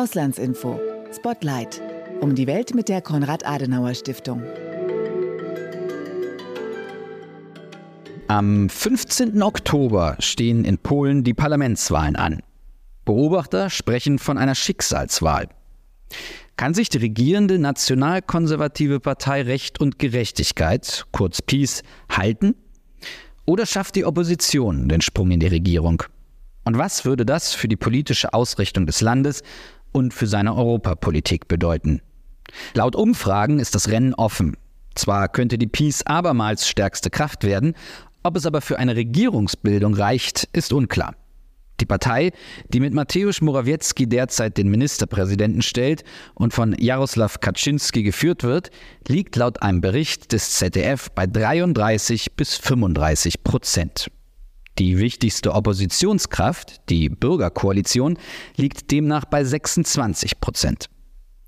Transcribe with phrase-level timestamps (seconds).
[0.00, 0.80] Auslandsinfo.
[1.14, 1.82] Spotlight.
[2.22, 4.42] Um die Welt mit der Konrad-Adenauer-Stiftung.
[8.26, 9.42] Am 15.
[9.42, 12.40] Oktober stehen in Polen die Parlamentswahlen an.
[13.04, 15.50] Beobachter sprechen von einer Schicksalswahl.
[16.56, 22.54] Kann sich die regierende nationalkonservative Partei Recht und Gerechtigkeit, kurz PiS, halten?
[23.44, 26.04] Oder schafft die Opposition den Sprung in die Regierung?
[26.64, 29.42] Und was würde das für die politische Ausrichtung des Landes
[29.92, 32.00] und für seine Europapolitik bedeuten?
[32.74, 34.56] Laut Umfragen ist das Rennen offen.
[34.94, 37.74] Zwar könnte die PiS abermals stärkste Kraft werden,
[38.22, 41.14] ob es aber für eine Regierungsbildung reicht, ist unklar.
[41.80, 42.32] Die Partei,
[42.68, 46.04] die mit Mateusz Morawiecki derzeit den Ministerpräsidenten stellt
[46.34, 48.70] und von Jaroslaw Kaczynski geführt wird,
[49.08, 54.10] liegt laut einem Bericht des ZDF bei 33 bis 35 Prozent.
[54.80, 58.16] Die wichtigste Oppositionskraft, die Bürgerkoalition,
[58.56, 60.86] liegt demnach bei 26 Prozent.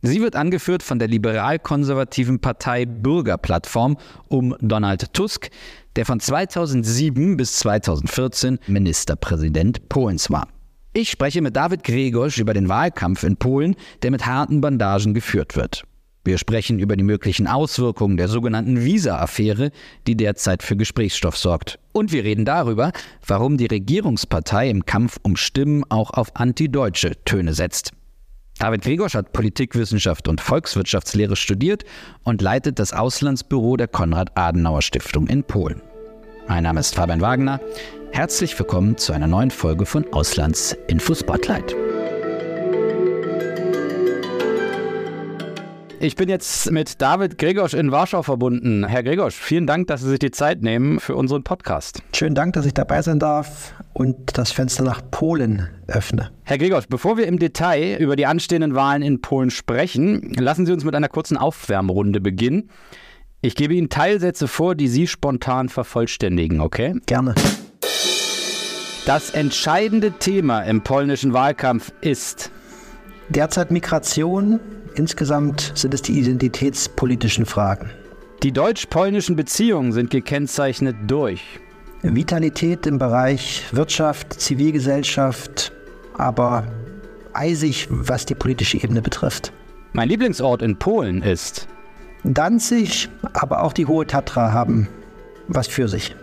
[0.02, 3.96] Sie wird angeführt von der liberal-konservativen Partei Bürgerplattform
[4.28, 5.48] um Donald Tusk,
[5.96, 10.48] der von 2007 bis 2014 Ministerpräsident Polens war.
[10.92, 15.56] Ich spreche mit David Gregorz über den Wahlkampf in Polen, der mit harten Bandagen geführt
[15.56, 15.84] wird.
[16.24, 19.72] Wir sprechen über die möglichen Auswirkungen der sogenannten Visa-Affäre,
[20.06, 21.80] die derzeit für Gesprächsstoff sorgt.
[21.92, 22.92] Und wir reden darüber,
[23.26, 27.90] warum die Regierungspartei im Kampf um Stimmen auch auf antideutsche Töne setzt.
[28.58, 31.84] David Gregorsch hat Politikwissenschaft und Volkswirtschaftslehre studiert
[32.22, 35.82] und leitet das Auslandsbüro der Konrad-Adenauer-Stiftung in Polen.
[36.46, 37.60] Mein Name ist Fabian Wagner.
[38.12, 41.74] Herzlich willkommen zu einer neuen Folge von Auslandsinfo Spotlight.
[46.04, 48.84] Ich bin jetzt mit David Gregosch in Warschau verbunden.
[48.84, 52.02] Herr Gregosch, vielen Dank, dass Sie sich die Zeit nehmen für unseren Podcast.
[52.12, 56.32] Schönen Dank, dass ich dabei sein darf und das Fenster nach Polen öffne.
[56.42, 60.72] Herr Gregosch, bevor wir im Detail über die anstehenden Wahlen in Polen sprechen, lassen Sie
[60.72, 62.68] uns mit einer kurzen Aufwärmrunde beginnen.
[63.40, 66.96] Ich gebe Ihnen Teilsätze vor, die Sie spontan vervollständigen, okay?
[67.06, 67.36] Gerne.
[69.06, 72.50] Das entscheidende Thema im polnischen Wahlkampf ist
[73.28, 74.58] derzeit Migration,
[74.94, 77.90] Insgesamt sind es die identitätspolitischen Fragen.
[78.42, 81.42] Die deutsch-polnischen Beziehungen sind gekennzeichnet durch
[82.02, 85.72] Vitalität im Bereich Wirtschaft, Zivilgesellschaft,
[86.18, 86.66] aber
[87.32, 89.52] eisig, was die politische Ebene betrifft.
[89.92, 91.68] Mein Lieblingsort in Polen ist
[92.24, 94.88] Danzig, aber auch die Hohe Tatra haben
[95.48, 96.14] was für sich.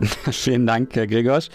[0.30, 1.48] Vielen Dank, Herr Gregors.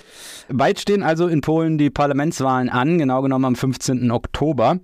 [0.50, 4.10] Bald stehen also in Polen die Parlamentswahlen an, genau genommen am 15.
[4.12, 4.80] Oktober.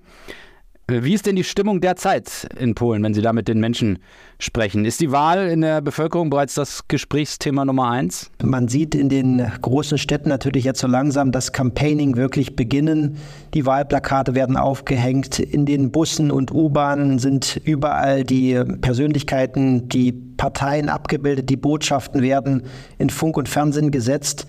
[0.90, 4.00] Wie ist denn die Stimmung derzeit in Polen, wenn Sie da mit den Menschen
[4.40, 4.86] sprechen?
[4.86, 8.32] Ist die Wahl in der Bevölkerung bereits das Gesprächsthema Nummer eins?
[8.42, 13.18] Man sieht in den großen Städten natürlich jetzt so langsam das Campaigning wirklich beginnen.
[13.54, 15.40] Die Wahlplakate werden aufgehängt.
[15.40, 21.50] In den Bussen und U-Bahnen sind überall die Persönlichkeiten, die Parteien abgebildet.
[21.50, 22.64] Die Botschaften werden
[22.98, 24.48] in Funk und Fernsehen gesetzt.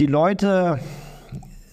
[0.00, 0.80] Die Leute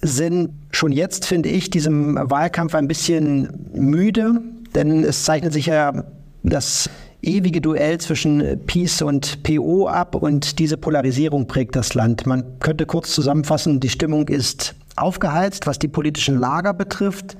[0.02, 4.42] sind schon jetzt, finde ich, diesem Wahlkampf ein bisschen müde,
[4.74, 6.06] denn es zeichnet sich ja
[6.44, 6.90] das
[7.22, 12.26] ewige Duell zwischen Peace und PO ab und diese Polarisierung prägt das Land.
[12.26, 17.38] Man könnte kurz zusammenfassen, die Stimmung ist aufgeheizt, was die politischen Lager betrifft.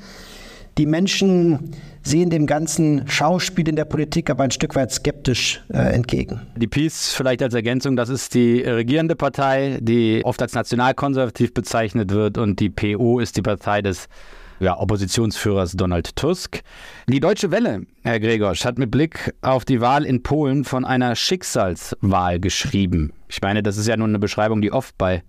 [0.82, 5.78] Die Menschen sehen dem ganzen Schauspiel in der Politik aber ein Stück weit skeptisch äh,
[5.94, 6.42] entgegen.
[6.56, 12.10] Die Peace vielleicht als Ergänzung, das ist die regierende Partei, die oft als nationalkonservativ bezeichnet
[12.10, 14.10] wird und die PO ist die Partei des
[14.60, 16.62] ja, Oppositionsführers Donald Tusk.
[17.08, 21.16] Die Deutsche Welle, Herr Gregorsch, hat mit Blick auf die Wahl in Polen von einer
[21.16, 23.14] Schicksalswahl geschrieben.
[23.28, 25.22] Ich meine, das ist ja nun eine Beschreibung, die oft bei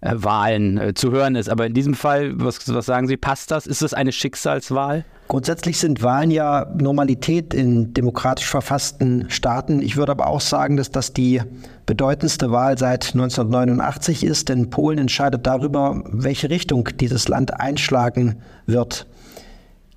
[0.00, 1.48] äh, Wahlen äh, zu hören ist.
[1.48, 3.66] Aber in diesem Fall, was, was sagen Sie, passt das?
[3.66, 5.04] Ist das eine Schicksalswahl?
[5.28, 9.80] Grundsätzlich sind Wahlen ja Normalität in demokratisch verfassten Staaten.
[9.80, 11.42] Ich würde aber auch sagen, dass das die
[11.86, 19.06] bedeutendste Wahl seit 1989 ist, denn Polen entscheidet darüber, welche Richtung dieses Land einschlagen wird.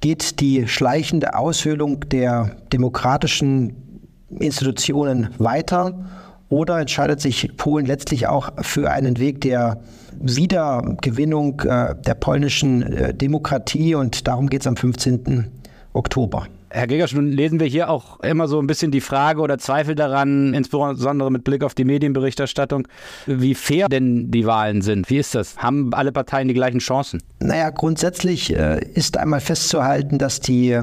[0.02, 4.04] Geht die schleichende Aushöhlung der demokratischen
[4.40, 6.06] Institutionen weiter
[6.54, 9.82] oder entscheidet sich Polen letztlich auch für einen Weg der
[10.20, 13.96] Wiedergewinnung äh, der polnischen äh, Demokratie?
[13.96, 15.48] Und darum geht es am 15.
[15.94, 16.46] Oktober.
[16.70, 19.96] Herr Gegersch, nun lesen wir hier auch immer so ein bisschen die Frage oder Zweifel
[19.96, 22.88] daran, insbesondere mit Blick auf die Medienberichterstattung,
[23.26, 25.10] wie fair denn die Wahlen sind.
[25.10, 25.58] Wie ist das?
[25.58, 27.24] Haben alle Parteien die gleichen Chancen?
[27.40, 30.80] Naja, grundsätzlich äh, ist einmal festzuhalten, dass die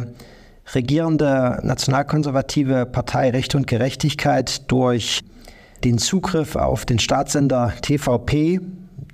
[0.75, 5.23] regierende nationalkonservative Partei Recht und Gerechtigkeit durch
[5.85, 8.61] den Zugriff auf den Staatssender TVP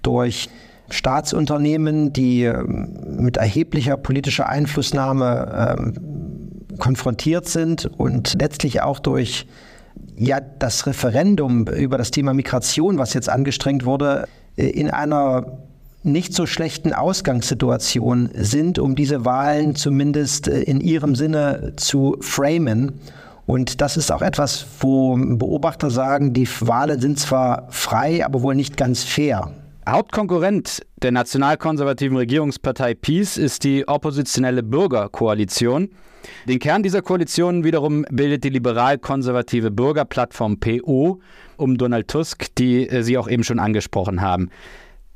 [0.02, 0.48] durch
[0.90, 9.46] Staatsunternehmen, die ähm, mit erheblicher politischer Einflussnahme ähm, konfrontiert sind und letztlich auch durch
[10.16, 14.26] ja, das Referendum über das Thema Migration, was jetzt angestrengt wurde,
[14.56, 15.58] äh, in einer
[16.02, 23.00] nicht so schlechten Ausgangssituation sind, um diese Wahlen zumindest äh, in ihrem Sinne zu framen.
[23.46, 28.56] Und das ist auch etwas, wo Beobachter sagen, die Wahlen sind zwar frei, aber wohl
[28.56, 29.52] nicht ganz fair.
[29.88, 35.90] Hauptkonkurrent der nationalkonservativen Regierungspartei PiS ist die oppositionelle Bürgerkoalition.
[36.48, 41.20] Den Kern dieser Koalition wiederum bildet die liberal-konservative Bürgerplattform PO
[41.56, 44.50] um Donald Tusk, die äh, Sie auch eben schon angesprochen haben.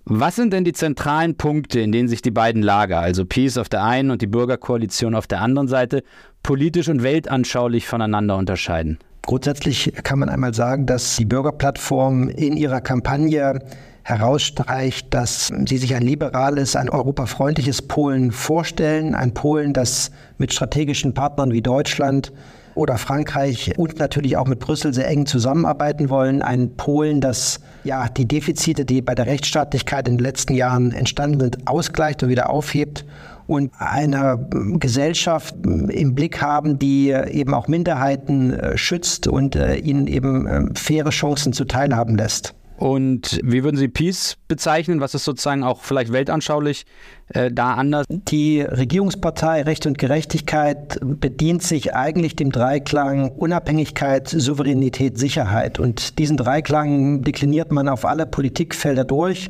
[0.05, 3.69] Was sind denn die zentralen Punkte, in denen sich die beiden Lager, also Peace auf
[3.69, 6.03] der einen und die Bürgerkoalition auf der anderen Seite,
[6.43, 8.99] politisch und weltanschaulich voneinander unterscheiden?
[9.23, 13.61] Grundsätzlich kann man einmal sagen, dass die Bürgerplattform in ihrer Kampagne
[14.03, 21.15] herausstreicht, dass sie sich ein liberales, ein europafreundliches Polen vorstellen, ein Polen, das mit strategischen
[21.15, 22.33] Partnern wie Deutschland
[22.75, 26.43] oder Frankreich und natürlich auch mit Brüssel sehr eng zusammenarbeiten wollen.
[26.43, 31.41] Ein Polen, das ja die Defizite, die bei der Rechtsstaatlichkeit in den letzten Jahren entstanden
[31.41, 33.05] sind, ausgleicht und wieder aufhebt
[33.51, 40.07] und eine Gesellschaft im Blick haben, die eben auch Minderheiten äh, schützt und äh, ihnen
[40.07, 42.55] eben äh, faire Chancen zuteilhaben lässt.
[42.81, 45.03] Und wie würden Sie Peace bezeichnen?
[45.03, 46.87] Was ist sozusagen auch vielleicht weltanschaulich
[47.29, 48.07] äh, da anders?
[48.09, 55.79] Die Regierungspartei Recht und Gerechtigkeit bedient sich eigentlich dem Dreiklang Unabhängigkeit, Souveränität, Sicherheit.
[55.79, 59.49] Und diesen Dreiklang dekliniert man auf alle Politikfelder durch.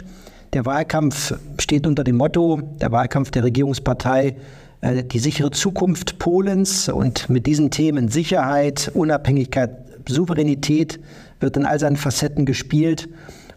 [0.53, 4.35] Der Wahlkampf steht unter dem Motto, der Wahlkampf der Regierungspartei,
[4.81, 9.71] äh, die sichere Zukunft Polens und mit diesen Themen Sicherheit, Unabhängigkeit,
[10.09, 10.99] Souveränität
[11.41, 13.09] wird in all seinen Facetten gespielt.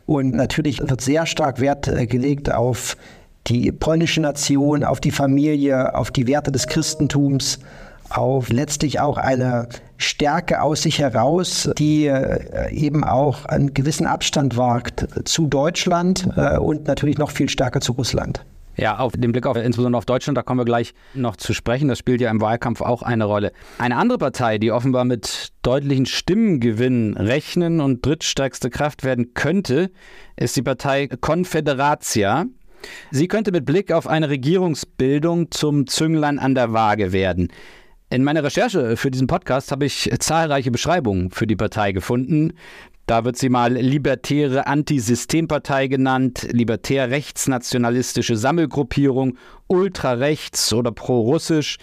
[0.06, 2.98] Und natürlich wird sehr stark Wert äh, gelegt auf
[3.48, 7.60] die polnische Nation, auf die Familie, auf die Werte des Christentums,
[8.10, 14.58] auf letztlich auch eine Stärke aus sich heraus, die äh, eben auch einen gewissen Abstand
[14.58, 18.46] wagt zu Deutschland äh, und natürlich noch viel stärker zu Russland.
[18.76, 21.88] Ja, auf den Blick auf insbesondere auf Deutschland, da kommen wir gleich noch zu sprechen.
[21.88, 23.52] Das spielt ja im Wahlkampf auch eine Rolle.
[23.78, 29.92] Eine andere Partei, die offenbar mit deutlichen Stimmengewinnen rechnen und drittstärkste Kraft werden könnte,
[30.36, 32.46] ist die Partei Confederatia.
[33.12, 37.50] Sie könnte mit Blick auf eine Regierungsbildung zum Zünglein an der Waage werden.
[38.10, 42.54] In meiner Recherche für diesen Podcast habe ich zahlreiche Beschreibungen für die Partei gefunden.
[43.06, 51.80] Da wird sie mal libertäre Antisystempartei genannt, libertär-rechtsnationalistische Sammelgruppierung, ultrarechts oder prorussisch.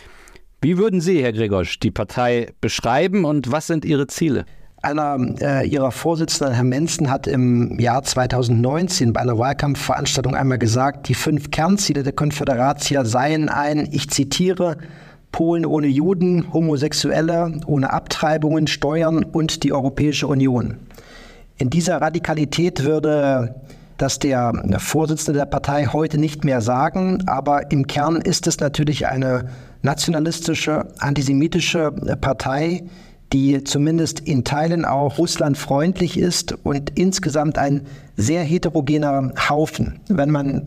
[0.63, 4.47] Wie würden Sie, Herr Gregosch, die Partei beschreiben und was sind Ihre Ziele?
[4.83, 11.09] Einer äh, ihrer Vorsitzenden, Herr Menzen, hat im Jahr 2019 bei einer Wahlkampfveranstaltung einmal gesagt,
[11.09, 14.79] die fünf Kernziele der Konföderatia seien ein, ich zitiere,
[15.33, 20.79] Polen ohne Juden, Homosexuelle, ohne Abtreibungen, Steuern und die Europäische Union.
[21.61, 23.55] In dieser Radikalität würde
[23.99, 29.07] das der Vorsitzende der Partei heute nicht mehr sagen, aber im Kern ist es natürlich
[29.09, 29.51] eine
[29.83, 32.85] nationalistische, antisemitische Partei,
[33.35, 37.83] die zumindest in Teilen auch russlandfreundlich ist und insgesamt ein
[38.17, 40.01] sehr heterogener Haufen.
[40.09, 40.67] Wenn man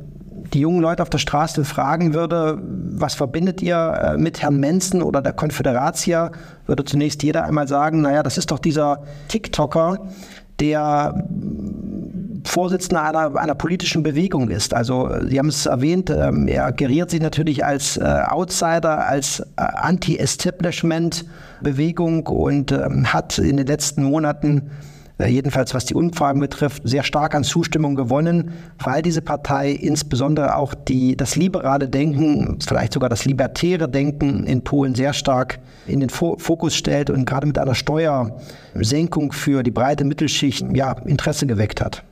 [0.53, 5.01] die jungen Leute auf der Straße fragen würde, was verbindet ihr äh, mit Herrn Menzen
[5.01, 6.31] oder der Konföderatia,
[6.67, 10.07] würde zunächst jeder einmal sagen, naja, das ist doch dieser TikToker,
[10.63, 11.23] der
[12.45, 14.73] Vorsitzender einer, einer politischen Bewegung ist.
[14.73, 19.43] Also Sie haben es erwähnt, ähm, er geriert sich natürlich als äh, Outsider, als äh,
[19.57, 24.61] Anti-Establishment-Bewegung und ähm, hat in den letzten Monaten äh,
[25.19, 30.73] jedenfalls was die Umfragen betrifft, sehr stark an Zustimmung gewonnen, weil diese Partei insbesondere auch
[30.73, 36.09] die, das liberale Denken, vielleicht sogar das libertäre Denken in Polen sehr stark in den
[36.09, 42.03] Fokus stellt und gerade mit einer Steuersenkung für die breite Mittelschicht ja, Interesse geweckt hat.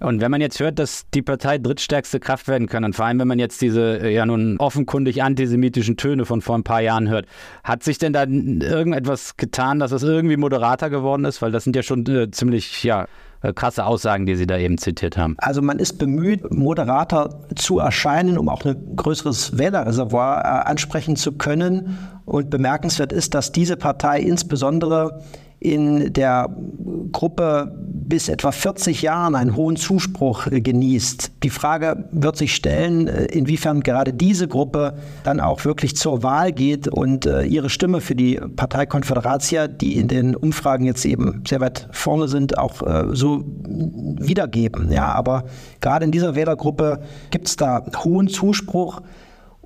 [0.00, 3.18] Und wenn man jetzt hört, dass die Partei drittstärkste Kraft werden kann, und vor allem
[3.18, 7.08] wenn man jetzt diese äh, ja nun offenkundig antisemitischen Töne von vor ein paar Jahren
[7.08, 7.26] hört,
[7.64, 11.42] hat sich denn da irgendetwas getan, dass es irgendwie moderater geworden ist?
[11.42, 13.06] Weil das sind ja schon äh, ziemlich, ja,
[13.40, 15.36] äh, krasse Aussagen, die Sie da eben zitiert haben.
[15.38, 21.32] Also man ist bemüht, moderater zu erscheinen, um auch ein größeres Wählerreservoir äh, ansprechen zu
[21.32, 21.98] können.
[22.24, 25.22] Und bemerkenswert ist, dass diese Partei insbesondere
[25.60, 26.48] in der
[27.12, 27.72] Gruppe
[28.08, 31.32] bis etwa 40 Jahren einen hohen Zuspruch äh, genießt.
[31.42, 36.52] Die Frage wird sich stellen, äh, inwiefern gerade diese Gruppe dann auch wirklich zur Wahl
[36.52, 41.42] geht und äh, ihre Stimme für die Partei Confederatia, die in den Umfragen jetzt eben
[41.46, 42.78] sehr weit vorne sind, auch
[43.12, 44.90] so wiedergeben.
[44.90, 45.44] Ja, aber
[45.80, 47.00] gerade in dieser Wählergruppe
[47.30, 49.02] gibt es da hohen Zuspruch.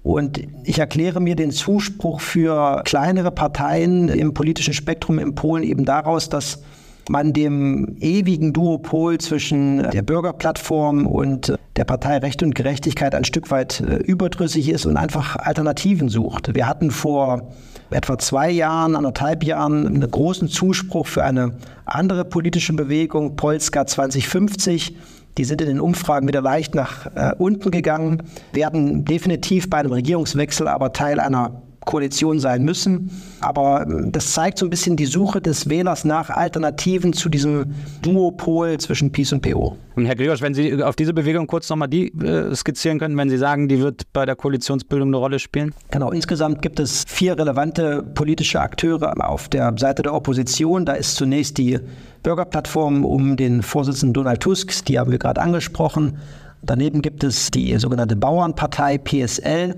[0.02, 5.84] Und ich erkläre mir den Zuspruch für kleinere Parteien im politischen Spektrum in Polen eben
[5.84, 6.62] daraus, dass
[7.08, 13.50] man dem ewigen Duopol zwischen der Bürgerplattform und der Partei Recht und Gerechtigkeit ein Stück
[13.50, 16.54] weit äh, überdrüssig ist und einfach Alternativen sucht.
[16.54, 17.50] Wir hatten vor
[17.90, 21.54] etwa zwei Jahren, anderthalb Jahren einen großen Zuspruch für eine
[21.84, 24.96] andere politische Bewegung, Polska 2050
[25.38, 28.22] die sind in den Umfragen wieder leicht nach äh, unten gegangen,
[28.52, 33.10] werden definitiv bei einem Regierungswechsel aber Teil einer Koalition sein müssen.
[33.40, 37.74] Aber äh, das zeigt so ein bisschen die Suche des Wählers nach Alternativen zu diesem
[38.02, 39.76] Duopol zwischen PiS und PO.
[39.94, 43.28] Und Herr Gregors, wenn Sie auf diese Bewegung kurz nochmal die äh, skizzieren könnten, wenn
[43.28, 45.74] Sie sagen, die wird bei der Koalitionsbildung eine Rolle spielen?
[45.90, 50.86] Genau, insgesamt gibt es vier relevante politische Akteure auf der Seite der Opposition.
[50.86, 51.78] Da ist zunächst die
[52.22, 56.18] Bürgerplattform um den Vorsitzenden Donald Tusk, die haben wir gerade angesprochen.
[56.64, 59.74] Daneben gibt es die sogenannte Bauernpartei PSL,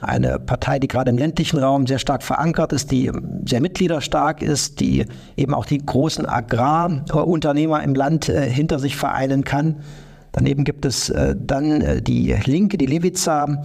[0.00, 3.10] eine Partei, die gerade im ländlichen Raum sehr stark verankert ist, die
[3.44, 9.44] sehr mitgliederstark ist, die eben auch die großen Agrarunternehmer im Land äh, hinter sich vereinen
[9.44, 9.76] kann.
[10.32, 13.62] Daneben gibt es äh, dann äh, die Linke, die Lewica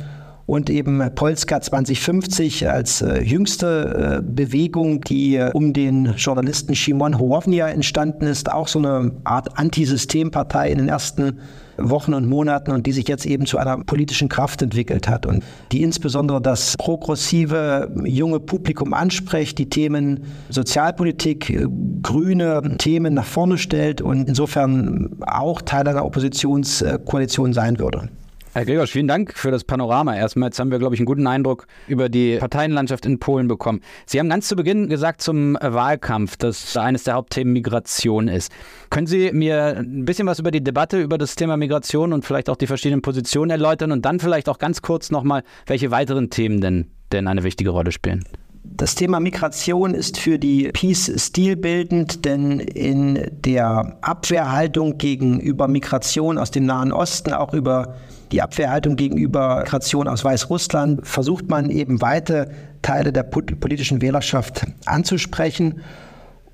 [0.53, 7.17] und eben Polska 2050 als äh, jüngste äh, Bewegung, die äh, um den Journalisten Szymon
[7.17, 11.39] Hołownia entstanden ist, auch so eine Art Antisystempartei in den ersten
[11.77, 15.43] Wochen und Monaten und die sich jetzt eben zu einer politischen Kraft entwickelt hat und
[15.71, 21.67] die insbesondere das progressive junge Publikum anspricht, die Themen Sozialpolitik,
[22.03, 28.09] grüne Themen nach vorne stellt und insofern auch Teil einer Oppositionskoalition sein würde.
[28.55, 30.15] Herr Gregor, vielen Dank für das Panorama.
[30.15, 33.81] Erstmal, jetzt haben wir, glaube ich, einen guten Eindruck über die Parteienlandschaft in Polen bekommen.
[34.05, 38.51] Sie haben ganz zu Beginn gesagt zum Wahlkampf, dass eines der Hauptthemen Migration ist.
[38.91, 42.47] Können Sie mir ein bisschen was über die Debatte über das Thema Migration und vielleicht
[42.47, 46.61] auch die verschiedenen Positionen erläutern und dann vielleicht auch ganz kurz nochmal, welche weiteren Themen
[46.61, 48.23] denn, denn eine wichtige Rolle spielen?
[48.65, 56.51] Das Thema Migration ist für die Peace stilbildend, denn in der Abwehrhaltung gegenüber Migration aus
[56.51, 57.95] dem Nahen Osten, auch über
[58.31, 62.51] die Abwehrhaltung gegenüber Migration aus Weißrussland versucht man eben weite
[62.81, 65.81] Teile der politischen Wählerschaft anzusprechen.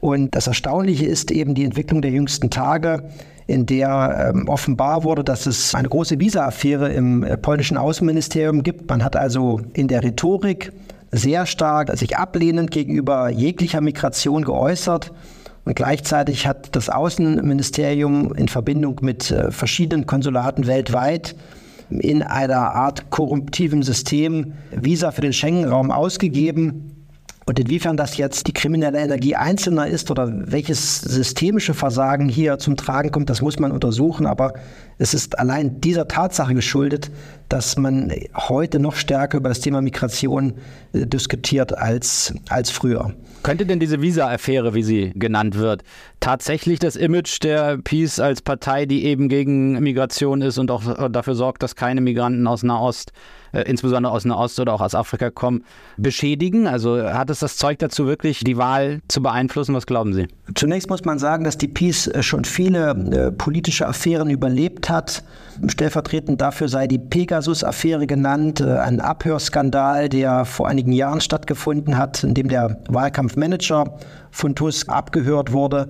[0.01, 3.03] Und das Erstaunliche ist eben die Entwicklung der jüngsten Tage,
[3.47, 8.89] in der ähm, offenbar wurde, dass es eine große Visa-Affäre im äh, polnischen Außenministerium gibt.
[8.89, 10.71] Man hat also in der Rhetorik
[11.11, 15.11] sehr stark sich ablehnend gegenüber jeglicher Migration geäußert.
[15.65, 21.35] Und gleichzeitig hat das Außenministerium in Verbindung mit äh, verschiedenen Konsulaten weltweit
[21.89, 26.98] in einer Art korruptivem System Visa für den Schengen-Raum ausgegeben.
[27.49, 32.77] Und inwiefern das jetzt die kriminelle Energie Einzelner ist oder welches systemische Versagen hier zum
[32.77, 34.27] Tragen kommt, das muss man untersuchen.
[34.27, 34.53] Aber
[34.99, 37.09] es ist allein dieser Tatsache geschuldet,
[37.49, 40.53] dass man heute noch stärker über das Thema Migration
[40.93, 43.15] äh, diskutiert als, als früher.
[43.41, 45.81] Könnte denn diese Visa-Affäre, wie sie genannt wird,
[46.19, 51.33] tatsächlich das Image der Peace als Partei, die eben gegen Migration ist und auch dafür
[51.33, 53.11] sorgt, dass keine Migranten aus Nahost
[53.51, 55.63] äh, insbesondere aus Nahost oder auch aus Afrika kommen,
[55.97, 56.67] beschädigen?
[56.67, 59.75] Also hat es das Zeug dazu, wirklich die Wahl zu beeinflussen?
[59.75, 60.27] Was glauben Sie?
[60.55, 65.23] Zunächst muss man sagen, dass die Peace äh, schon viele äh, politische Affären überlebt hat.
[65.67, 72.33] Stellvertretend dafür sei die Pegasus-Affäre genannt, ein Abhörskandal, der vor einigen Jahren stattgefunden hat, in
[72.33, 73.97] dem der Wahlkampfmanager
[74.31, 75.89] von Tusk abgehört wurde.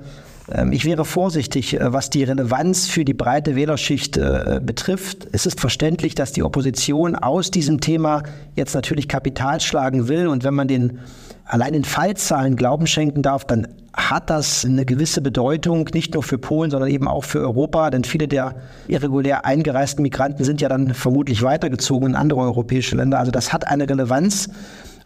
[0.51, 5.27] Ähm, ich wäre vorsichtig, äh, was die Relevanz für die breite Wählerschicht äh, betrifft.
[5.32, 8.24] Es ist verständlich, dass die Opposition aus diesem Thema
[8.56, 10.27] jetzt natürlich Kapital schlagen will.
[10.27, 11.00] Und wenn man den
[11.46, 16.38] allein den Fallzahlen Glauben schenken darf, dann hat das eine gewisse Bedeutung, nicht nur für
[16.38, 17.89] Polen, sondern eben auch für Europa.
[17.89, 18.56] Denn viele der
[18.88, 23.20] irregulär eingereisten Migranten sind ja dann vermutlich weitergezogen in andere europäische Länder.
[23.20, 24.50] Also das hat eine Relevanz.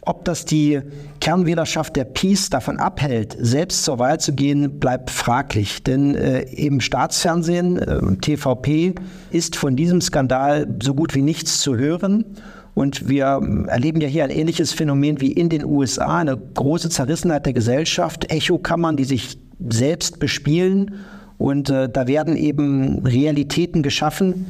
[0.05, 0.81] Ob das die
[1.21, 5.83] Kernwählerschaft der Peace davon abhält, selbst zur Wahl zu gehen, bleibt fraglich.
[5.83, 8.95] Denn äh, im Staatsfernsehen, äh, TVP,
[9.31, 12.25] ist von diesem Skandal so gut wie nichts zu hören.
[12.73, 16.89] Und wir ähm, erleben ja hier ein ähnliches Phänomen wie in den USA, eine große
[16.89, 19.37] Zerrissenheit der Gesellschaft, Echokammern, die sich
[19.69, 20.95] selbst bespielen
[21.37, 24.45] Und äh, da werden eben Realitäten geschaffen,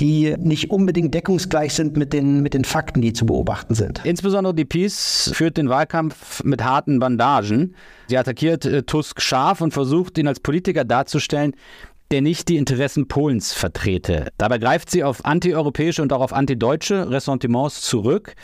[0.00, 4.00] die nicht unbedingt deckungsgleich sind mit den, mit den Fakten, die zu beobachten sind.
[4.04, 7.74] Insbesondere die Peace führt den Wahlkampf mit harten Bandagen.
[8.08, 11.54] Sie attackiert äh, Tusk scharf und versucht, ihn als Politiker darzustellen,
[12.10, 14.28] der nicht die Interessen Polens vertrete.
[14.38, 18.34] Dabei greift sie auf antieuropäische und auch auf antideutsche Ressentiments zurück.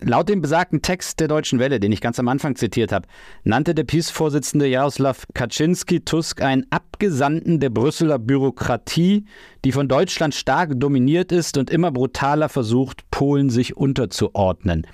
[0.00, 3.06] Laut dem besagten Text der Deutschen Welle, den ich ganz am Anfang zitiert habe,
[3.44, 9.24] nannte der PiS-Vorsitzende Jaroslav Kaczynski Tusk einen Abgesandten der Brüsseler Bürokratie,
[9.64, 14.86] die von Deutschland stark dominiert ist und immer brutaler versucht, Polen sich unterzuordnen.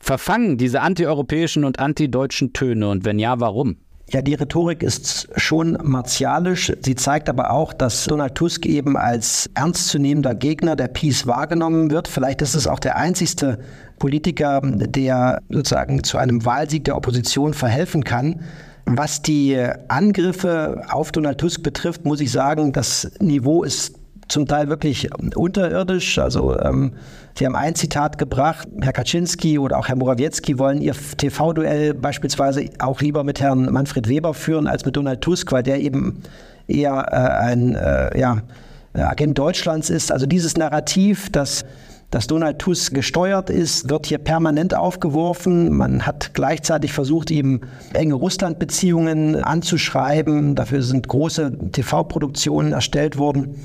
[0.00, 3.76] Verfangen diese antieuropäischen und antideutschen Töne und wenn ja, warum?
[4.10, 6.72] Ja, die Rhetorik ist schon martialisch.
[6.82, 12.06] Sie zeigt aber auch, dass Donald Tusk eben als ernstzunehmender Gegner der Peace wahrgenommen wird.
[12.06, 13.58] Vielleicht ist es auch der einzigste
[13.98, 18.40] Politiker, der sozusagen zu einem Wahlsieg der Opposition verhelfen kann.
[18.86, 19.58] Was die
[19.88, 23.94] Angriffe auf Donald Tusk betrifft, muss ich sagen, das Niveau ist
[24.28, 26.18] zum Teil wirklich unterirdisch.
[26.18, 26.92] Also ähm,
[27.36, 32.68] Sie haben ein Zitat gebracht, Herr Kaczynski oder auch Herr Morawiecki wollen ihr TV-Duell beispielsweise
[32.78, 36.22] auch lieber mit Herrn Manfred Weber führen als mit Donald Tusk, weil der eben
[36.68, 38.38] eher äh, ein äh, ja,
[38.94, 40.12] Agent Deutschlands ist.
[40.12, 41.64] Also dieses Narrativ, dass
[42.14, 45.76] dass Donald Tusk gesteuert ist, wird hier permanent aufgeworfen.
[45.76, 47.62] Man hat gleichzeitig versucht, ihm
[47.92, 50.54] enge Russland-Beziehungen anzuschreiben.
[50.54, 53.56] Dafür sind große TV-Produktionen erstellt worden.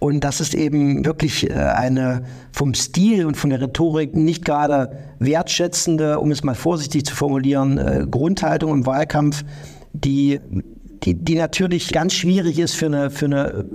[0.00, 4.92] Und das ist eben wirklich äh, eine vom Stil und von der Rhetorik nicht gerade
[5.18, 9.44] wertschätzende, um es mal vorsichtig zu formulieren, äh, Grundhaltung im Wahlkampf,
[9.92, 10.38] die,
[11.02, 13.66] die, die natürlich ganz schwierig ist für eine, für eine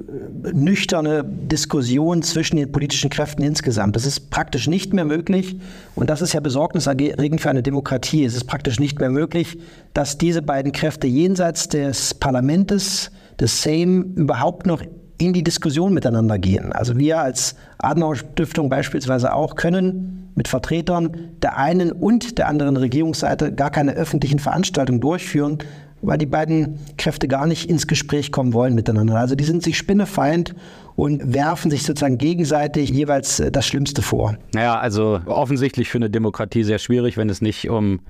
[0.45, 3.97] äh, nüchterne Diskussion zwischen den politischen Kräften insgesamt.
[3.97, 5.57] Das ist praktisch nicht mehr möglich.
[5.93, 8.23] Und das ist ja besorgniserregend für eine Demokratie.
[8.23, 9.57] Es ist praktisch nicht mehr möglich,
[9.93, 14.81] dass diese beiden Kräfte jenseits des Parlaments, des Sejm, überhaupt noch
[15.17, 16.71] in die Diskussion miteinander gehen.
[16.71, 22.77] Also wir als Adenauer Stiftung beispielsweise auch können mit Vertretern der einen und der anderen
[22.77, 25.59] Regierungsseite gar keine öffentlichen Veranstaltungen durchführen,
[26.01, 29.15] weil die beiden Kräfte gar nicht ins Gespräch kommen wollen miteinander.
[29.15, 30.53] Also die sind sich spinnefeind
[30.95, 34.37] und werfen sich sozusagen gegenseitig jeweils äh, das Schlimmste vor.
[34.53, 38.01] Naja, also offensichtlich für eine Demokratie sehr schwierig, wenn es nicht um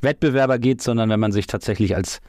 [0.00, 2.20] Wettbewerber geht, sondern wenn man sich tatsächlich als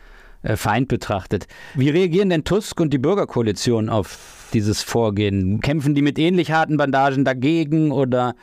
[0.55, 1.47] Feind betrachtet.
[1.73, 5.59] Wie reagieren denn Tusk und die Bürgerkoalition auf dieses Vorgehen?
[5.61, 8.35] Kämpfen die mit ähnlich harten Bandagen dagegen oder,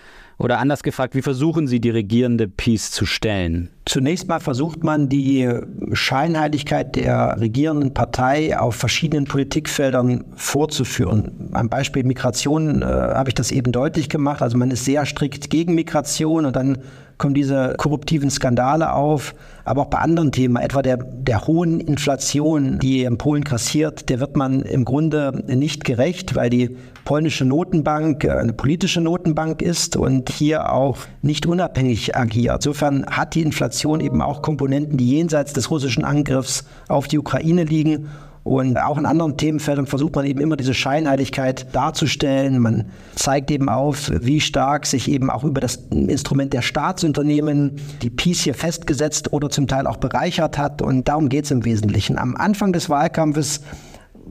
[0.42, 3.68] oder anders gefragt, wie versuchen sie die regierende Peace zu stellen?
[3.84, 5.48] Zunächst mal versucht man die
[5.92, 11.50] Scheinheiligkeit der regierenden Partei auf verschiedenen Politikfeldern vorzuführen.
[11.52, 14.42] Am Beispiel Migration äh, habe ich das eben deutlich gemacht.
[14.42, 16.78] Also man ist sehr strikt gegen Migration und dann
[17.18, 22.80] kommen diese korruptiven Skandale auf, aber auch bei anderen Themen, etwa der, der hohen Inflation,
[22.80, 28.24] die in Polen kassiert, der wird man im Grunde nicht gerecht, weil die polnische Notenbank
[28.24, 32.56] eine politische Notenbank ist und hier auch nicht unabhängig agiert.
[32.56, 37.64] Insofern hat die Inflation eben auch Komponenten, die jenseits des russischen Angriffs auf die Ukraine
[37.64, 38.08] liegen
[38.44, 42.58] und auch in anderen Themenfeldern versucht man eben immer diese Scheinheiligkeit darzustellen.
[42.58, 48.10] Man zeigt eben auf, wie stark sich eben auch über das Instrument der Staatsunternehmen die
[48.10, 50.82] Peace hier festgesetzt oder zum Teil auch bereichert hat.
[50.82, 52.18] Und darum geht es im Wesentlichen.
[52.18, 53.60] Am Anfang des Wahlkampfes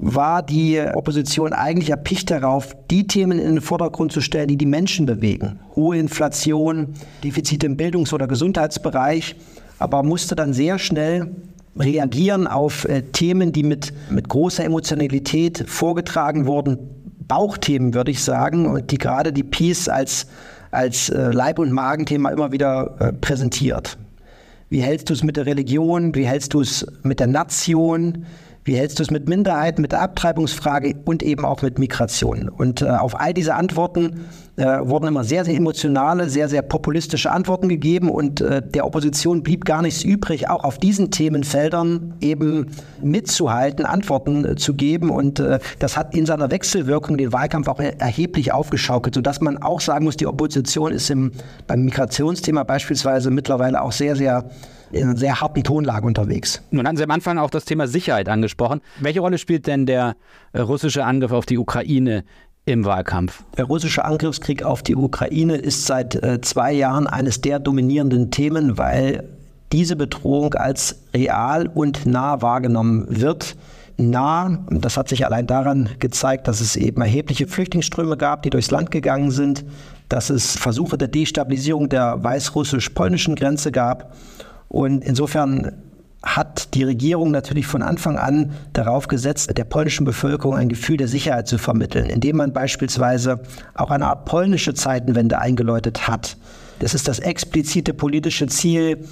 [0.01, 4.65] war die Opposition eigentlich erpicht darauf, die Themen in den Vordergrund zu stellen, die die
[4.65, 5.59] Menschen bewegen.
[5.75, 9.35] Hohe Inflation, Defizite im Bildungs- oder Gesundheitsbereich,
[9.77, 11.31] aber musste dann sehr schnell
[11.77, 16.77] reagieren auf äh, Themen, die mit, mit großer Emotionalität vorgetragen wurden.
[17.27, 20.27] Bauchthemen, würde ich sagen, die gerade die Peace als,
[20.71, 23.97] als äh, Leib- und Magenthema immer wieder äh, präsentiert.
[24.69, 26.15] Wie hältst du es mit der Religion?
[26.15, 28.25] Wie hältst du es mit der Nation?
[28.63, 32.47] Wie hältst du es mit Minderheiten, mit der Abtreibungsfrage und eben auch mit Migration?
[32.47, 34.26] Und äh, auf all diese Antworten
[34.57, 39.43] äh, wurden immer sehr, sehr emotionale, sehr, sehr populistische Antworten gegeben und äh, der Opposition
[39.43, 42.67] blieb gar nichts übrig, auch auf diesen Themenfeldern eben
[43.01, 45.09] mitzuhalten, Antworten äh, zu geben.
[45.09, 49.81] Und äh, das hat in seiner Wechselwirkung den Wahlkampf auch erheblich aufgeschaukelt, sodass man auch
[49.81, 51.31] sagen muss, die Opposition ist im,
[51.67, 54.49] beim Migrationsthema beispielsweise mittlerweile auch sehr, sehr
[54.91, 56.61] in einer sehr harten Tonlage unterwegs.
[56.71, 58.81] Nun hatten Sie am Anfang auch das Thema Sicherheit angesprochen.
[58.99, 60.15] Welche Rolle spielt denn der
[60.53, 62.25] äh, russische Angriff auf die Ukraine
[62.65, 63.43] im Wahlkampf?
[63.58, 68.78] Der russische Angriffskrieg auf die Ukraine ist seit äh, zwei Jahren eines der dominierenden Themen,
[68.78, 69.24] weil
[69.71, 73.56] diese Bedrohung als real und nah wahrgenommen wird.
[73.97, 78.71] Nah, das hat sich allein daran gezeigt, dass es eben erhebliche Flüchtlingsströme gab, die durchs
[78.71, 79.63] Land gegangen sind,
[80.10, 84.15] dass es Versuche der Destabilisierung der weißrussisch-polnischen Grenze gab
[84.67, 85.84] und insofern
[86.23, 91.07] hat die Regierung natürlich von Anfang an darauf gesetzt, der polnischen Bevölkerung ein Gefühl der
[91.07, 93.41] Sicherheit zu vermitteln, indem man beispielsweise
[93.73, 96.38] auch eine Art polnische Zeitenwende eingeläutet hat.
[96.79, 99.07] Das ist das explizite politische Ziel,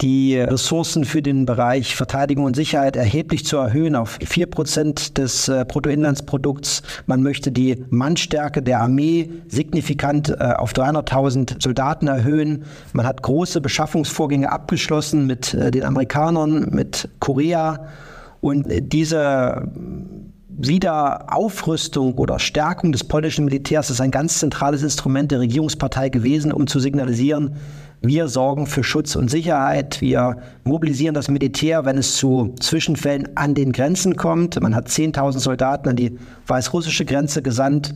[0.00, 5.48] die Ressourcen für den Bereich Verteidigung und Sicherheit erheblich zu erhöhen auf vier Prozent des
[5.48, 6.82] äh, Bruttoinlandsprodukts.
[7.06, 12.64] Man möchte die Mannstärke der Armee signifikant äh, auf 300.000 Soldaten erhöhen.
[12.92, 17.88] Man hat große Beschaffungsvorgänge abgeschlossen mit äh, den Amerikanern, mit Korea.
[18.40, 19.68] Und diese
[20.48, 26.66] Wiederaufrüstung oder Stärkung des polnischen Militärs ist ein ganz zentrales Instrument der Regierungspartei gewesen, um
[26.66, 27.56] zu signalisieren,
[28.00, 30.00] wir sorgen für Schutz und Sicherheit.
[30.00, 34.60] Wir mobilisieren das Militär, wenn es zu Zwischenfällen an den Grenzen kommt.
[34.60, 37.94] Man hat 10.000 Soldaten an die weißrussische Grenze gesandt.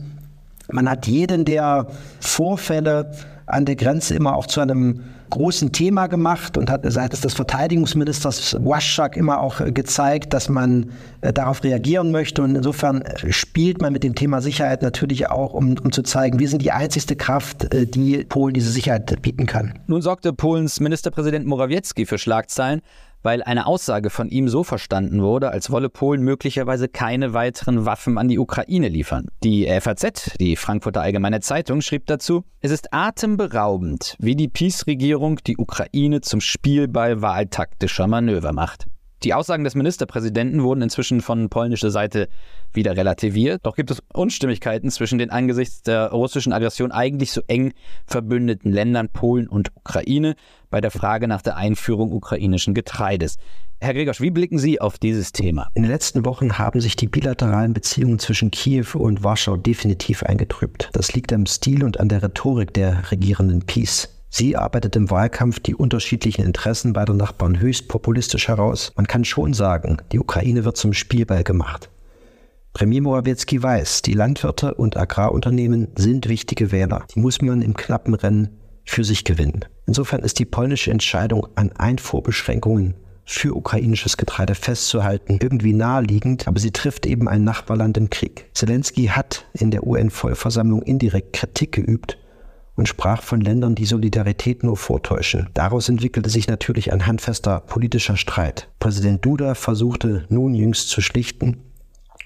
[0.71, 1.87] Man hat jeden der
[2.19, 3.11] Vorfälle
[3.45, 5.01] an der Grenze immer auch zu einem
[5.33, 10.91] großen Thema gemacht und hat seitens des Verteidigungsministers Waschak immer auch gezeigt, dass man
[11.21, 12.43] äh, darauf reagieren möchte.
[12.43, 16.37] Und insofern äh, spielt man mit dem Thema Sicherheit natürlich auch, um, um zu zeigen,
[16.37, 19.79] wir sind die einzigste Kraft, äh, die Polen diese Sicherheit bieten kann.
[19.87, 22.81] Nun sorgte Polens Ministerpräsident Morawiecki für Schlagzeilen,
[23.23, 28.17] weil eine Aussage von ihm so verstanden wurde, als wolle Polen möglicherweise keine weiteren Waffen
[28.17, 29.27] an die Ukraine liefern.
[29.43, 35.57] Die FAZ, die Frankfurter Allgemeine Zeitung, schrieb dazu, es ist atemberaubend, wie die Peace-Regierung die
[35.57, 38.85] Ukraine zum Spielball wahltaktischer Manöver macht.
[39.23, 42.27] Die Aussagen des Ministerpräsidenten wurden inzwischen von polnischer Seite
[42.73, 43.61] wieder relativiert.
[43.63, 47.73] Doch gibt es Unstimmigkeiten zwischen den angesichts der russischen Aggression eigentlich so eng
[48.05, 50.35] verbündeten Ländern Polen und Ukraine
[50.69, 53.37] bei der Frage nach der Einführung ukrainischen Getreides.
[53.79, 55.67] Herr Gregorsch, wie blicken Sie auf dieses Thema?
[55.73, 60.89] In den letzten Wochen haben sich die bilateralen Beziehungen zwischen Kiew und Warschau definitiv eingetrübt.
[60.93, 64.12] Das liegt am Stil und an der Rhetorik der regierenden Peace.
[64.35, 68.91] Sie arbeitet im Wahlkampf die unterschiedlichen Interessen beider Nachbarn höchst populistisch heraus.
[68.95, 71.91] Man kann schon sagen, die Ukraine wird zum Spielball gemacht.
[72.73, 77.05] Premier Morawiecki weiß, die Landwirte und Agrarunternehmen sind wichtige Wähler.
[77.13, 79.65] Die muss man im knappen Rennen für sich gewinnen.
[79.85, 86.71] Insofern ist die polnische Entscheidung an Einfuhrbeschränkungen für ukrainisches Getreide festzuhalten, irgendwie naheliegend, aber sie
[86.71, 88.49] trifft eben ein Nachbarland im Krieg.
[88.55, 92.17] Zelensky hat in der UN-Vollversammlung indirekt Kritik geübt
[92.75, 95.49] und sprach von Ländern, die Solidarität nur vortäuschen.
[95.53, 98.69] Daraus entwickelte sich natürlich ein handfester politischer Streit.
[98.79, 101.57] Präsident Duda versuchte nun jüngst zu schlichten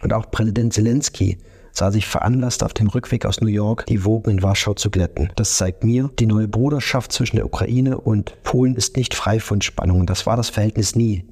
[0.02, 1.38] und auch Präsident Zelensky
[1.72, 5.30] sah sich veranlasst, auf dem Rückweg aus New York die Wogen in Warschau zu glätten.
[5.36, 9.62] Das zeigt mir, die neue Bruderschaft zwischen der Ukraine und Polen ist nicht frei von
[9.62, 10.08] Spannungen.
[10.08, 11.26] Das war das Verhältnis nie.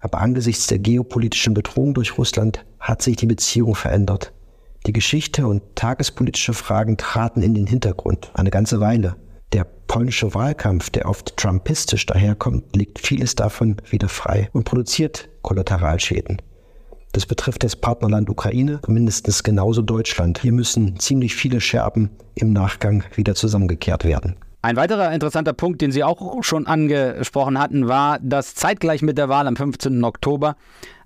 [0.00, 4.32] Aber angesichts der geopolitischen Bedrohung durch Russland hat sich die Beziehung verändert.
[4.88, 9.16] Die Geschichte und tagespolitische Fragen traten in den Hintergrund eine ganze Weile.
[9.52, 16.40] Der polnische Wahlkampf, der oft trumpistisch daherkommt, legt vieles davon wieder frei und produziert Kollateralschäden.
[17.12, 20.38] Das betrifft das Partnerland Ukraine, mindestens genauso Deutschland.
[20.38, 24.36] Hier müssen ziemlich viele Scherben im Nachgang wieder zusammengekehrt werden.
[24.62, 29.28] Ein weiterer interessanter Punkt, den Sie auch schon angesprochen hatten, war, dass zeitgleich mit der
[29.28, 30.02] Wahl am 15.
[30.02, 30.56] Oktober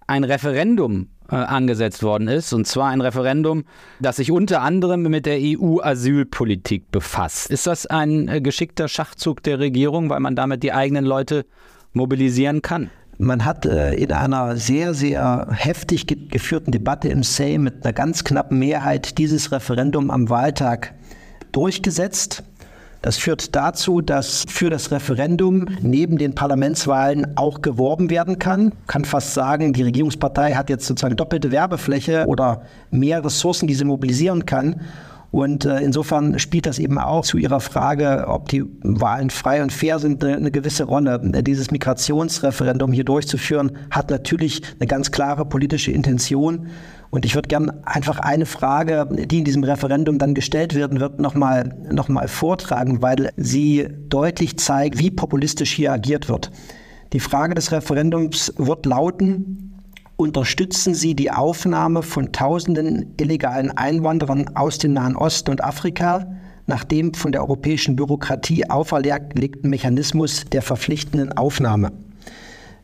[0.07, 2.53] ein Referendum äh, angesetzt worden ist.
[2.53, 3.65] Und zwar ein Referendum,
[4.01, 7.51] das sich unter anderem mit der EU-Asylpolitik befasst.
[7.51, 11.47] Ist das ein äh, geschickter Schachzug der Regierung, weil man damit die eigenen Leute
[11.93, 12.91] mobilisieren kann?
[13.19, 17.93] Man hat äh, in einer sehr, sehr heftig ge geführten Debatte im Sejm mit einer
[17.93, 20.95] ganz knappen Mehrheit dieses Referendum am Wahltag
[21.53, 22.43] durchgesetzt.
[23.03, 28.67] Das führt dazu, dass für das Referendum neben den Parlamentswahlen auch geworben werden kann.
[28.67, 32.63] Man kann fast sagen, die Regierungspartei hat jetzt sozusagen doppelte Werbefläche oder
[32.93, 34.81] mehr Ressourcen, die sie mobilisieren kann.
[35.33, 39.73] Und äh, insofern spielt das eben auch zu Ihrer Frage, ob die Wahlen frei und
[39.73, 41.19] fair sind, eine, eine gewisse Rolle.
[41.43, 46.69] Dieses Migrationsreferendum hier durchzuführen, hat natürlich eine ganz klare politische Intention.
[47.13, 51.21] Und ich würde gerne einfach eine Frage, die in diesem Referendum dann gestellt werden wird,
[51.21, 56.51] nochmal noch mal vortragen, weil sie deutlich zeigt, wie populistisch hier agiert wird.
[57.13, 59.79] Die Frage des Referendums wird lauten,
[60.17, 66.27] unterstützen Sie die Aufnahme von tausenden illegalen Einwanderern aus dem Nahen Osten und Afrika
[66.67, 71.93] nach dem von der europäischen Bürokratie auferlegten Mechanismus der verpflichtenden Aufnahme?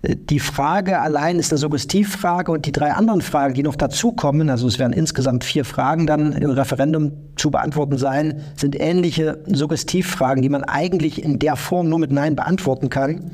[0.03, 4.69] Die Frage allein ist eine Suggestivfrage und die drei anderen Fragen, die noch dazukommen, also
[4.69, 10.51] es werden insgesamt vier Fragen dann im Referendum zu beantworten sein, sind ähnliche Suggestivfragen, die
[10.51, 13.33] man eigentlich in der Form nur mit Nein beantworten kann.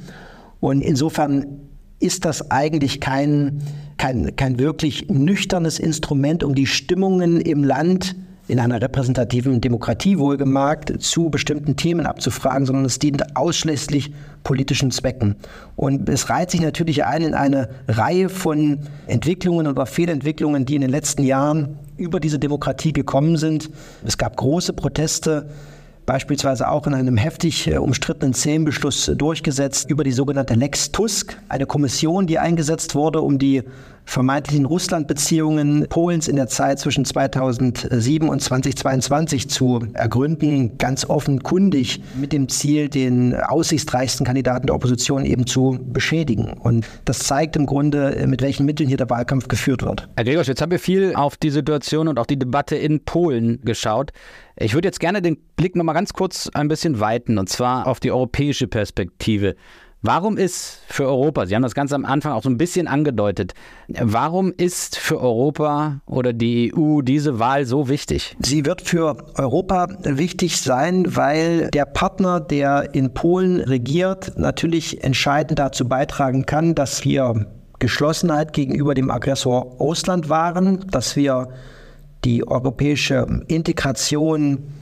[0.61, 1.61] Und insofern
[2.01, 3.61] ist das eigentlich kein,
[3.99, 11.03] kein, kein wirklich nüchternes Instrument, um die Stimmungen im Land in einer repräsentativen Demokratie wohlgemerkt
[11.03, 15.37] zu bestimmten Themen abzufragen, sondern es dient ausschließlich politischen Zwecken.
[15.77, 20.83] Und es reiht sich natürlich ein in eine Reihe von Entwicklungen oder Fehlentwicklungen, die in
[20.83, 23.71] den letzten Jahren über diese Demokratie gekommen sind.
[24.05, 25.49] Es gab große Proteste
[26.07, 31.67] beispielsweise auch in einem heftig äh, umstrittenen Zähnbeschluss durchgesetzt über die sogenannte Lex Tusk, eine
[31.67, 33.63] Kommission, die eingesetzt wurde, um die
[34.05, 42.33] vermeintlichen Russland-Beziehungen Polens in der Zeit zwischen 2007 und 2022 zu ergründen, ganz offenkundig mit
[42.33, 46.53] dem Ziel, den aussichtsreichsten Kandidaten der Opposition eben zu beschädigen.
[46.53, 50.09] Und das zeigt im Grunde, mit welchen Mitteln hier der Wahlkampf geführt wird.
[50.17, 53.61] Herr Gregor, jetzt haben wir viel auf die Situation und auch die Debatte in Polen
[53.63, 54.13] geschaut.
[54.57, 57.87] Ich würde jetzt gerne den Blick noch mal ganz kurz ein bisschen weiten und zwar
[57.87, 59.57] auf die europäische Perspektive.
[60.07, 63.55] Warum ist für Europa, Sie haben das ganz am Anfang auch so ein bisschen angedeutet,
[63.89, 68.37] warum ist für Europa oder die EU diese Wahl so wichtig?
[68.39, 75.59] Sie wird für Europa wichtig sein, weil der Partner, der in Polen regiert, natürlich entscheidend
[75.59, 77.47] dazu beitragen kann, dass wir
[77.79, 81.49] Geschlossenheit gegenüber dem Aggressor Russland wahren, dass wir
[82.27, 84.74] die europäische Integration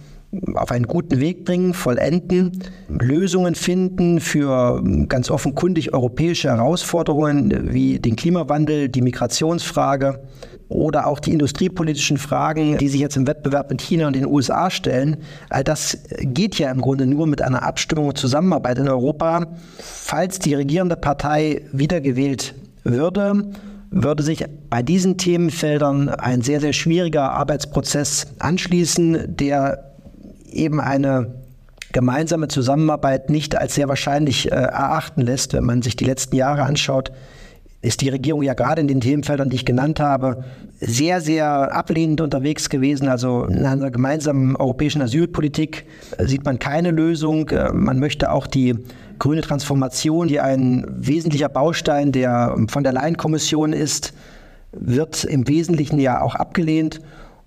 [0.54, 2.52] auf einen guten Weg bringen, vollenden,
[2.88, 10.20] Lösungen finden für ganz offenkundig europäische Herausforderungen wie den Klimawandel, die Migrationsfrage
[10.68, 14.70] oder auch die industriepolitischen Fragen, die sich jetzt im Wettbewerb mit China und den USA
[14.70, 15.18] stellen.
[15.50, 19.46] All das geht ja im Grunde nur mit einer Abstimmung und Zusammenarbeit in Europa.
[19.78, 23.52] Falls die regierende Partei wiedergewählt würde,
[23.90, 29.91] würde sich bei diesen Themenfeldern ein sehr, sehr schwieriger Arbeitsprozess anschließen, der
[30.54, 31.34] eben eine
[31.92, 35.52] gemeinsame Zusammenarbeit nicht als sehr wahrscheinlich äh, erachten lässt.
[35.52, 37.12] Wenn man sich die letzten Jahre anschaut,
[37.82, 40.44] ist die Regierung ja gerade in den Themenfeldern, die ich genannt habe,
[40.80, 43.08] sehr, sehr ablehnend unterwegs gewesen.
[43.08, 45.84] Also in einer gemeinsamen europäischen Asylpolitik
[46.18, 47.48] sieht man keine Lösung.
[47.50, 48.76] Äh, man möchte auch die
[49.18, 54.14] grüne Transformation, die ein wesentlicher Baustein der von der Leyen-Kommission ist,
[54.72, 57.00] wird im Wesentlichen ja auch abgelehnt.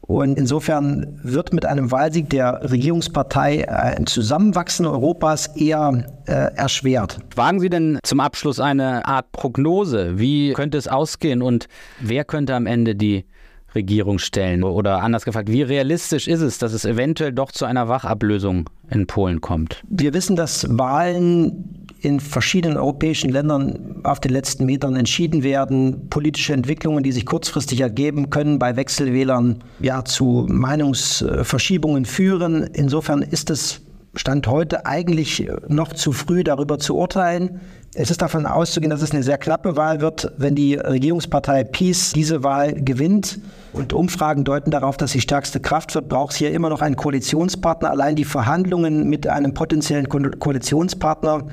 [0.08, 7.20] Und insofern wird mit einem Wahlsieg der Regierungspartei ein Zusammenwachsen Europas eher äh, erschwert.
[7.36, 10.20] Wagen Sie denn zum Abschluss eine Art Prognose?
[10.20, 11.68] Wie könnte es ausgehen und
[12.00, 13.26] wer könnte am Ende die
[13.74, 14.64] Regierung stellen?
[14.64, 19.08] Oder anders gefragt, wie realistisch ist es, dass es eventuell doch zu einer Wachablösung in
[19.08, 19.84] Polen kommt?
[19.90, 26.08] Wir wissen, dass Wahlen in verschiedenen europäischen Ländern auf den letzten Metern entschieden werden.
[26.10, 32.70] Politische Entwicklungen, die sich kurzfristig ergeben, können bei Wechselwählern ja zu Meinungsverschiebungen führen.
[32.74, 33.82] Insofern ist es
[34.18, 37.60] Stand heute eigentlich noch zu früh darüber zu urteilen.
[37.96, 42.12] Es ist davon auszugehen, dass es eine sehr knappe Wahl wird, wenn die Regierungspartei Peace
[42.14, 43.40] diese Wahl gewinnt.
[43.74, 46.96] Und Umfragen deuten darauf, dass sie stärkste Kraft wird, braucht es hier immer noch einen
[46.96, 47.90] Koalitionspartner.
[47.90, 51.48] Allein die Verhandlungen mit einem potenziellen Ko Koalitionspartner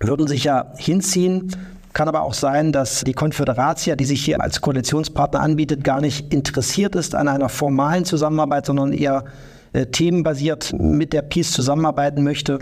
[0.00, 1.54] würden sich ja hinziehen.
[1.92, 6.32] Kann aber auch sein, dass die Konföderatia, die sich hier als Koalitionspartner anbietet, gar nicht
[6.32, 9.24] interessiert ist an einer formalen Zusammenarbeit, sondern eher
[9.72, 12.60] äh, themenbasiert mit der Peace zusammenarbeiten möchte.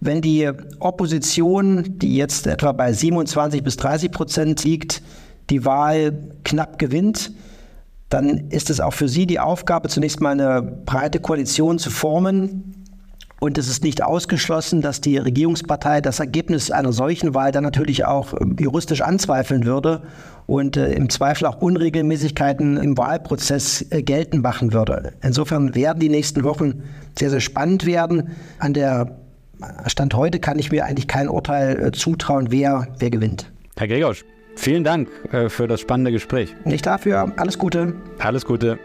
[0.00, 5.02] Wenn die Opposition, die jetzt etwa bei 27 bis 30 Prozent liegt,
[5.50, 6.12] die Wahl
[6.44, 7.32] knapp gewinnt,
[8.08, 12.79] dann ist es auch für sie die Aufgabe, zunächst mal eine breite Koalition zu formen.
[13.40, 18.04] Und es ist nicht ausgeschlossen, dass die Regierungspartei das Ergebnis einer solchen Wahl dann natürlich
[18.04, 20.02] auch äh, juristisch anzweifeln würde
[20.46, 25.14] und äh, im Zweifel auch Unregelmäßigkeiten im Wahlprozess äh, geltend machen würde.
[25.22, 26.82] Insofern werden die nächsten Wochen
[27.18, 28.30] sehr, sehr spannend werden.
[28.58, 29.16] An der
[29.86, 33.50] Stand heute kann ich mir eigentlich kein Urteil äh, zutrauen, wer, wer gewinnt.
[33.78, 34.22] Herr Gregorsch,
[34.56, 36.54] vielen Dank äh, für das spannende Gespräch.
[36.66, 37.32] Nicht dafür.
[37.36, 37.94] Alles Gute.
[38.18, 38.78] Alles Gute.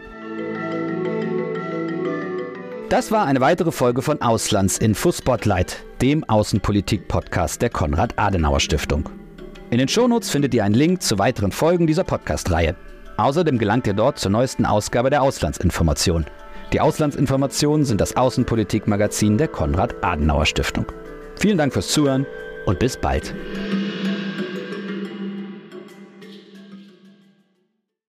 [2.88, 9.08] Das war eine weitere Folge von Auslandsinfo Spotlight, dem Außenpolitik-Podcast der Konrad-Adenauer-Stiftung.
[9.70, 12.76] In den Shownotes findet ihr einen Link zu weiteren Folgen dieser Podcast-Reihe.
[13.16, 16.26] Außerdem gelangt ihr dort zur neuesten Ausgabe der Auslandsinformation.
[16.72, 20.86] Die Auslandsinformationen sind das Außenpolitik-Magazin der Konrad-Adenauer-Stiftung.
[21.40, 22.24] Vielen Dank fürs Zuhören
[22.66, 23.34] und bis bald.